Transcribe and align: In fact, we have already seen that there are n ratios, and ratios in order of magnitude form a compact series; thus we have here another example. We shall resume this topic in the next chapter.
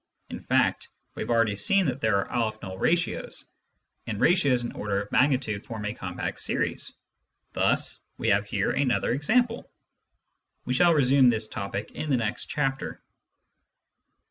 In 0.31 0.39
fact, 0.39 0.89
we 1.13 1.21
have 1.21 1.29
already 1.29 1.55
seen 1.55 1.85
that 1.85 2.01
there 2.01 2.27
are 2.27 2.53
n 2.63 2.79
ratios, 2.79 3.45
and 4.07 4.19
ratios 4.19 4.63
in 4.63 4.71
order 4.71 4.99
of 5.03 5.11
magnitude 5.11 5.63
form 5.63 5.85
a 5.85 5.93
compact 5.93 6.39
series; 6.39 6.91
thus 7.53 7.99
we 8.17 8.29
have 8.29 8.47
here 8.47 8.71
another 8.71 9.11
example. 9.11 9.71
We 10.65 10.73
shall 10.73 10.95
resume 10.95 11.29
this 11.29 11.47
topic 11.47 11.91
in 11.91 12.09
the 12.09 12.17
next 12.17 12.47
chapter. 12.47 12.99